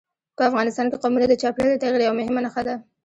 [0.37, 2.75] په افغانستان کې قومونه د چاپېریال د تغیر یوه مهمه نښه ده.